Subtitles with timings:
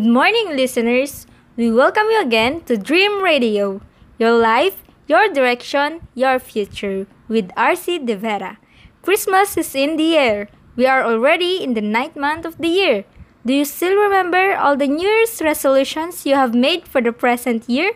[0.00, 1.26] Good morning, listeners.
[1.58, 3.82] We welcome you again to Dream Radio,
[4.18, 8.56] your life, your direction, your future, with RC De Vera.
[9.02, 10.48] Christmas is in the air.
[10.74, 13.04] We are already in the ninth month of the year.
[13.44, 17.68] Do you still remember all the New Year's resolutions you have made for the present
[17.68, 17.92] year?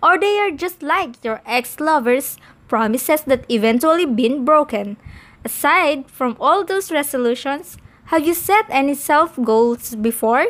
[0.00, 2.38] Or they are just like your ex lovers'
[2.68, 4.96] promises that eventually been broken?
[5.44, 7.78] Aside from all those resolutions,
[8.14, 10.46] have you set any self goals before?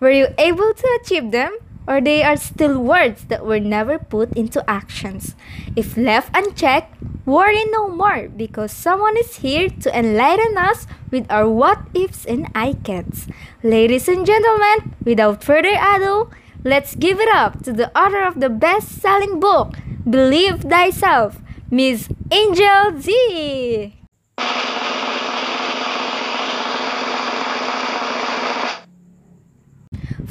[0.00, 1.56] Were you able to achieve them?
[1.88, 5.36] Or they are still words that were never put into actions?
[5.76, 6.92] If left unchecked,
[7.24, 12.50] worry no more because someone is here to enlighten us with our what ifs and
[12.54, 13.30] I can'ts.
[13.62, 16.28] Ladies and gentlemen, without further ado,
[16.64, 21.38] let's give it up to the author of the best selling book, Believe Thyself,
[21.70, 23.94] Miss Angel Z.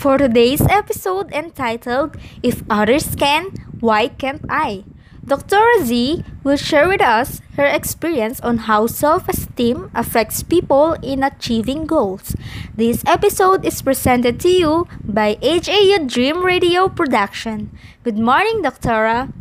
[0.06, 4.84] For today's episode entitled If Others Can, Why Can't I?
[5.26, 5.66] Dr.
[5.82, 11.88] Z will share with us her experience on how self esteem affects people in achieving
[11.88, 12.36] goals.
[12.78, 17.74] This episode is presented to you by HAU Dream Radio Production.
[18.04, 19.34] Good morning, Doctora.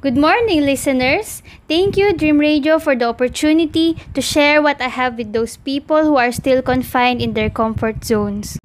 [0.00, 1.42] Good morning, listeners.
[1.68, 6.08] Thank you, Dream Radio, for the opportunity to share what I have with those people
[6.08, 8.56] who are still confined in their comfort zones.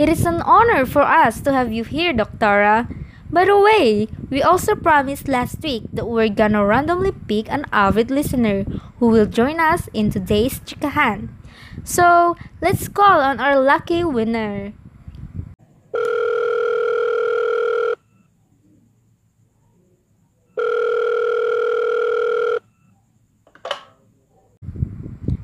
[0.00, 2.88] It is an honor for us to have you here, Doctora.
[3.28, 8.08] By the way, we also promised last week that we're gonna randomly pick an avid
[8.08, 8.64] listener
[8.96, 11.28] who will join us in today's Chikahan.
[11.84, 12.32] So,
[12.64, 14.72] let's call on our lucky winner.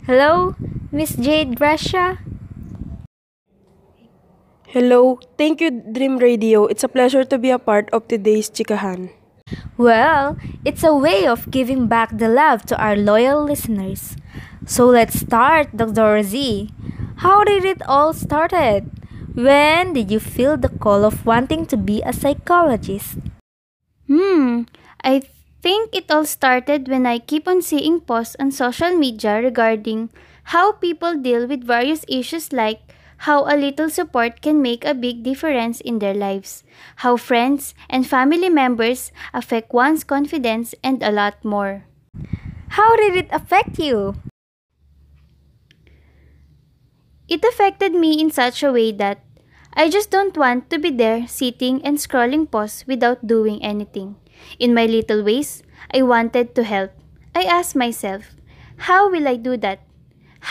[0.08, 0.56] Hello,
[0.90, 2.16] Miss Jade Gracia.
[4.64, 6.64] Hello, thank you Dream Radio.
[6.64, 9.12] It's a pleasure to be a part of today's Chikahan.
[9.76, 14.16] Well, it's a way of giving back the love to our loyal listeners.
[14.64, 16.22] So let's start, Dr.
[16.22, 16.72] Z.
[17.20, 18.88] How did it all started?
[19.34, 23.20] When did you feel the call of wanting to be a psychologist?
[24.08, 24.72] Hmm,
[25.04, 25.20] I
[25.62, 30.10] think it all started when I keep on seeing posts on social media regarding
[30.54, 32.80] how people deal with various issues like
[33.28, 36.62] how a little support can make a big difference in their lives,
[37.02, 41.84] how friends and family members affect one's confidence, and a lot more.
[42.68, 44.14] How did it affect you?
[47.28, 49.20] It affected me in such a way that
[49.74, 54.16] I just don't want to be there sitting and scrolling posts without doing anything.
[54.58, 55.62] In my little ways,
[55.92, 56.92] I wanted to help.
[57.34, 58.34] I asked myself,
[58.88, 59.80] how will I do that?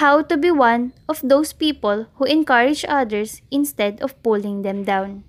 [0.04, 5.24] How to be one of those people who encourage others instead of pulling them down.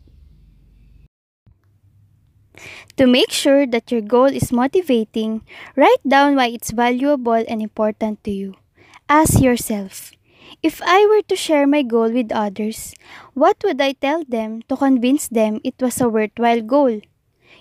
[2.96, 5.46] To make sure that your goal is motivating,
[5.76, 8.54] write down why it's valuable and important to you.
[9.08, 10.10] Ask yourself,
[10.62, 12.94] if I were to share my goal with others,
[13.34, 17.00] what would I tell them to convince them it was a worthwhile goal?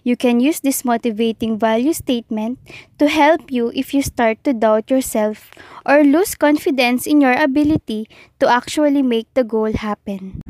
[0.04, 2.60] You can use this motivating value statement
[3.00, 5.52] to help you if you start to doubt yourself
[5.86, 8.10] or lose confidence in your ability
[8.40, 10.42] to actually make the goal happen.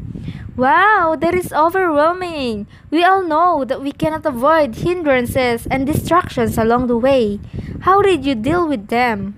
[0.57, 2.65] Wow, that is overwhelming.
[2.89, 7.39] We all know that we cannot avoid hindrances and distractions along the way.
[7.81, 9.37] How did you deal with them?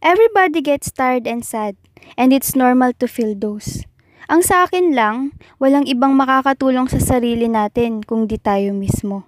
[0.00, 1.76] Everybody gets tired and sad,
[2.16, 3.84] and it's normal to feel those.
[4.28, 9.24] Ang sa akin lang, walang ibang makakatulong sa sarili natin kung di tayo mismo.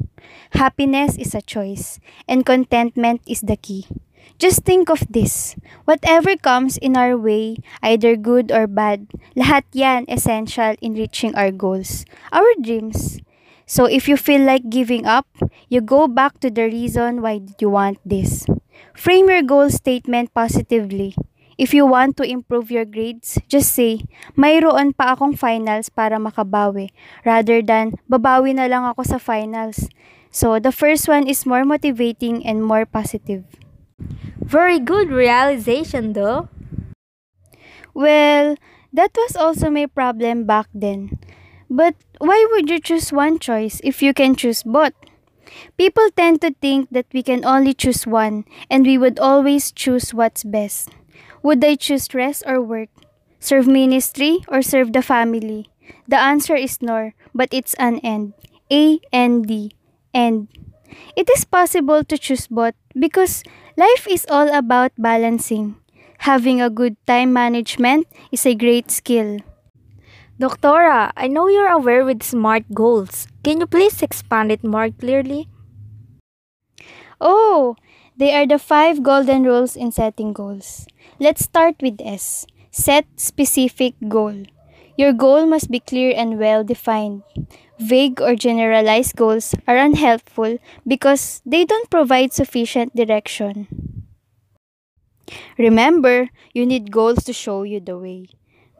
[0.52, 1.96] Happiness is a choice,
[2.28, 3.88] and contentment is the key.
[4.36, 5.56] Just think of this.
[5.88, 11.48] Whatever comes in our way, either good or bad, lahat yan essential in reaching our
[11.48, 13.24] goals, our dreams.
[13.64, 15.24] So if you feel like giving up,
[15.72, 18.44] you go back to the reason why you want this.
[18.92, 21.16] Frame your goal statement positively.
[21.60, 26.88] If you want to improve your grades, just say, mayroon pa akong finals para makabawi,
[27.20, 29.92] rather than babawi na lang ako sa finals.
[30.32, 33.44] So, the first one is more motivating and more positive.
[34.40, 36.48] Very good realization, though.
[37.92, 38.56] Well,
[38.96, 41.20] that was also my problem back then.
[41.68, 41.92] But
[42.24, 44.96] why would you choose one choice if you can choose both?
[45.76, 50.14] People tend to think that we can only choose one and we would always choose
[50.14, 50.88] what's best.
[51.42, 52.88] Would I choose rest or work?
[53.40, 55.70] Serve ministry or serve the family?
[56.06, 58.34] The answer is nor, but it's an end.
[58.70, 59.72] A and D.
[60.12, 60.48] End.
[61.16, 63.42] It is possible to choose both because
[63.76, 65.76] life is all about balancing.
[66.28, 69.40] Having a good time management is a great skill.
[70.38, 73.26] Doctora, I know you're aware with SMART goals.
[73.42, 75.48] Can you please expand it more clearly?
[77.20, 77.76] Oh,
[78.16, 80.86] they are the five golden rules in setting goals.
[81.20, 82.46] Let's start with S.
[82.70, 84.48] Set specific goal.
[84.96, 87.24] Your goal must be clear and well defined.
[87.78, 90.56] Vague or generalized goals are unhelpful
[90.88, 93.68] because they don't provide sufficient direction.
[95.58, 98.24] Remember, you need goals to show you the way.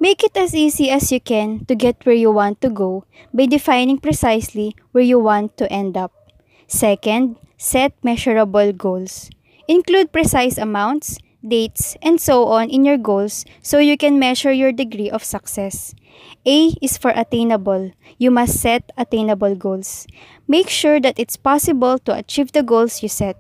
[0.01, 3.05] Make it as easy as you can to get where you want to go
[3.35, 6.13] by defining precisely where you want to end up.
[6.67, 9.29] Second, set measurable goals.
[9.69, 14.73] Include precise amounts, dates, and so on in your goals so you can measure your
[14.73, 15.95] degree of success.
[16.47, 17.93] A is for attainable.
[18.19, 20.07] You must set attainable goals.
[20.49, 23.37] Make sure that it's possible to achieve the goals you set.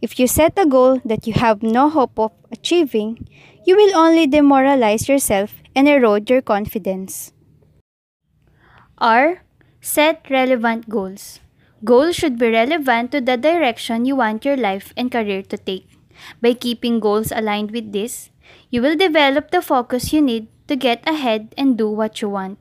[0.00, 3.28] If you set a goal that you have no hope of achieving,
[3.64, 7.32] you will only demoralize yourself and erode your confidence.
[8.98, 9.42] R.
[9.80, 11.40] Set relevant goals.
[11.84, 15.86] Goals should be relevant to the direction you want your life and career to take.
[16.40, 18.30] By keeping goals aligned with this,
[18.70, 22.58] you will develop the focus you need to get ahead and do what you want.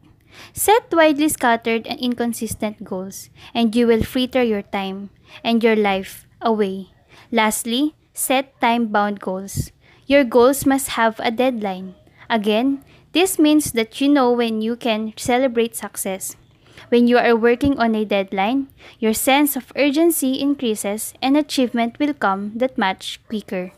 [0.53, 5.09] Set widely scattered and inconsistent goals, and you will fritter your time
[5.43, 6.89] and your life away.
[7.31, 9.71] Lastly, set time bound goals.
[10.05, 11.95] Your goals must have a deadline.
[12.29, 12.83] Again,
[13.13, 16.35] this means that you know when you can celebrate success.
[16.89, 18.67] When you are working on a deadline,
[18.99, 23.71] your sense of urgency increases and achievement will come that much quicker.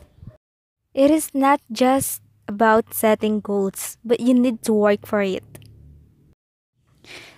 [0.94, 5.44] It is not just about setting goals, but you need to work for it.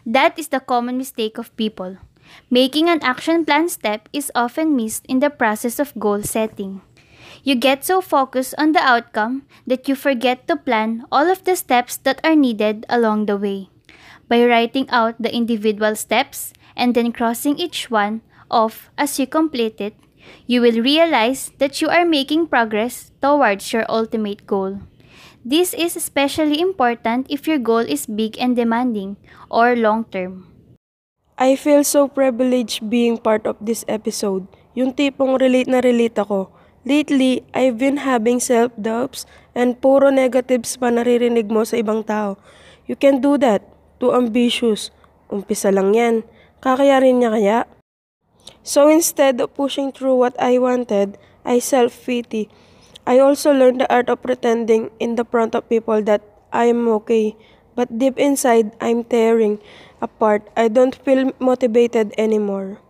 [0.07, 1.99] That is the common mistake of people.
[2.51, 6.83] Making an action plan step is often missed in the process of goal setting.
[7.43, 11.57] You get so focused on the outcome that you forget to plan all of the
[11.57, 13.69] steps that are needed along the way.
[14.29, 18.21] By writing out the individual steps and then crossing each one
[18.51, 19.97] off as you complete it,
[20.47, 24.81] you will realize that you are making progress towards your ultimate goal.
[25.45, 29.17] This is especially important if your goal is big and demanding
[29.49, 30.45] or long term.
[31.39, 34.45] I feel so privileged being part of this episode.
[34.75, 36.51] Yung tipong relate na relate ako.
[36.85, 42.37] Lately, I've been having self-doubts and puro negatives pa naririnig mo sa ibang tao.
[42.91, 43.78] You can do that.
[43.99, 44.91] Too ambitious.
[45.29, 46.25] Umpisa lang yan.
[46.59, 47.59] Kakayarin niya kaya?
[48.63, 52.51] So instead of pushing through what I wanted, I self-pity.
[53.09, 56.21] I also learned the art of pretending in the front of people that
[56.53, 57.37] I am okay.
[57.79, 59.63] But deep inside, I'm tearing
[60.03, 60.45] apart.
[60.57, 62.83] I don't feel motivated anymore.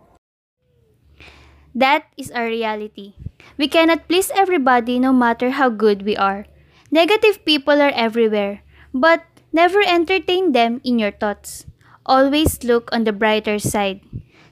[1.75, 3.13] That is our reality.
[3.55, 6.49] We cannot please everybody no matter how good we are.
[6.91, 11.65] Negative people are everywhere, but never entertain them in your thoughts.
[12.05, 14.01] Always look on the brighter side.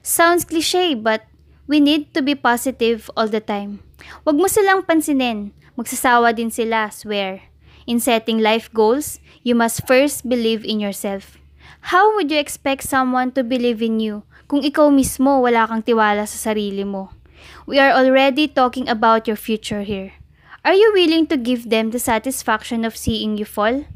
[0.02, 1.26] Sounds cliche, but
[1.66, 3.80] we need to be positive all the time.
[4.24, 5.52] Huwag mo silang pansinin.
[5.78, 7.42] Magsasawa din sila, swear.
[7.86, 11.38] In setting life goals, you must first believe in yourself.
[11.94, 16.26] How would you expect someone to believe in you kung ikaw mismo wala kang tiwala
[16.26, 17.14] sa sarili mo?
[17.68, 20.16] We are already talking about your future here.
[20.64, 23.86] Are you willing to give them the satisfaction of seeing you fall?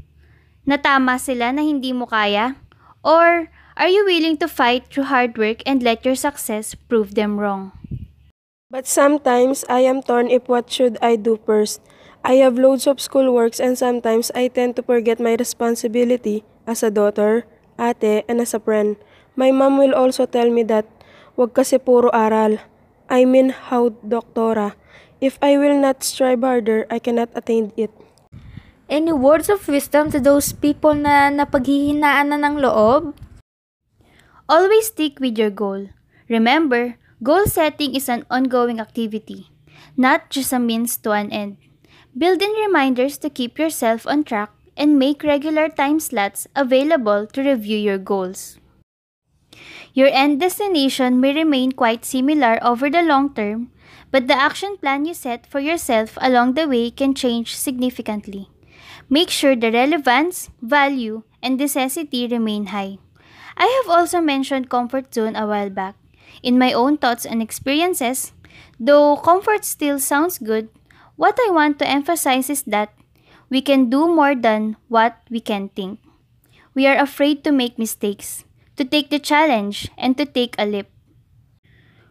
[0.62, 2.54] Natama sila na hindi mo kaya?
[3.02, 7.34] Or are you willing to fight through hard work and let your success prove them
[7.34, 7.74] wrong?
[8.70, 11.82] But sometimes I am torn if what should I do first.
[12.22, 16.94] I have loads of schoolworks and sometimes I tend to forget my responsibility as a
[16.94, 18.94] daughter, ate, and as a friend.
[19.34, 20.86] My mom will also tell me that
[21.34, 22.62] wag kasi puro aral.
[23.10, 24.78] I mean how doktora.
[25.18, 27.90] If I will not strive harder, I cannot attain it.
[28.92, 33.16] Any words of wisdom to those people na napaghihinaan na ng loob?
[34.44, 35.88] Always stick with your goal.
[36.28, 39.48] Remember, goal setting is an ongoing activity,
[39.96, 41.56] not just a means to an end.
[42.12, 47.40] Build in reminders to keep yourself on track and make regular time slots available to
[47.40, 48.60] review your goals.
[49.96, 53.72] Your end destination may remain quite similar over the long term,
[54.12, 58.52] but the action plan you set for yourself along the way can change significantly.
[59.12, 62.96] Make sure the relevance, value, and necessity remain high.
[63.58, 65.96] I have also mentioned comfort zone a while back.
[66.42, 68.32] In my own thoughts and experiences,
[68.80, 70.70] though comfort still sounds good,
[71.16, 72.94] what I want to emphasize is that
[73.50, 76.00] we can do more than what we can think.
[76.72, 80.88] We are afraid to make mistakes, to take the challenge, and to take a leap.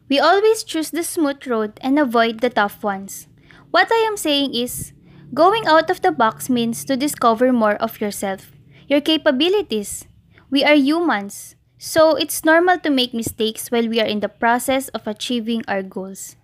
[0.07, 3.25] We always choose the smooth road and avoid the tough ones.
[3.71, 4.93] What I am saying is,
[5.33, 8.51] going out of the box means to discover more of yourself,
[8.87, 10.05] your capabilities.
[10.49, 14.89] We are humans, so it's normal to make mistakes while we are in the process
[14.89, 16.35] of achieving our goals.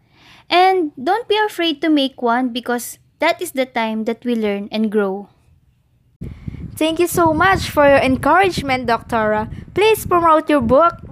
[0.50, 4.70] And don't be afraid to make one because that is the time that we learn
[4.72, 5.29] and grow.
[6.75, 9.50] Thank you so much for your encouragement, Doctora.
[9.74, 11.06] Please promote your book.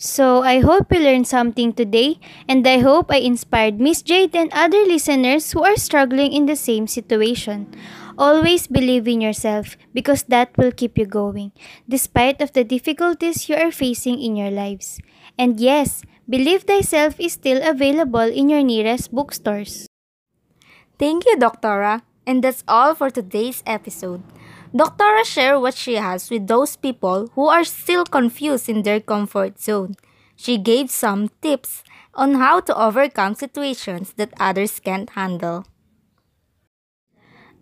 [0.00, 2.16] So I hope you learned something today
[2.48, 6.56] and I hope I inspired Miss Jade and other listeners who are struggling in the
[6.56, 7.68] same situation.
[8.16, 11.52] Always believe in yourself because that will keep you going
[11.88, 15.00] despite of the difficulties you are facing in your lives.
[15.38, 19.86] And yes, Believe Thyself is still available in your nearest bookstores.
[20.98, 22.02] Thank you, Doctora.
[22.26, 24.22] And that's all for today's episode.
[24.74, 29.60] Doctora shared what she has with those people who are still confused in their comfort
[29.60, 29.96] zone.
[30.36, 31.82] She gave some tips
[32.14, 35.66] on how to overcome situations that others can't handle.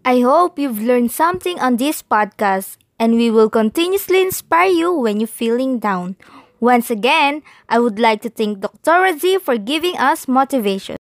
[0.05, 5.19] I hope you've learned something on this podcast and we will continuously inspire you when
[5.21, 6.17] you're feeling down.
[6.61, 9.19] Once again, I would like to thank Dr.
[9.19, 10.97] Z for giving us motivation.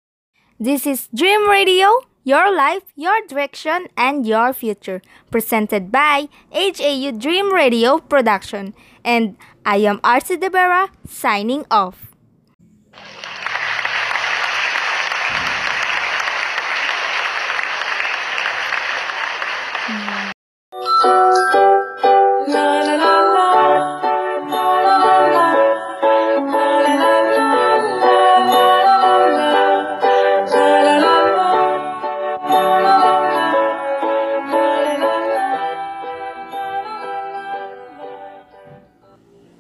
[0.60, 1.90] This is Dream Radio,
[2.26, 8.74] your life, your direction, and your future, presented by HAU Dream Radio Production.
[9.06, 12.12] And I am RC De Vera, signing off.